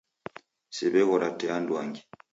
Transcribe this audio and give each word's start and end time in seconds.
Siw'eghora 0.75 1.29
tee 1.39 1.53
anduangi. 1.57 2.01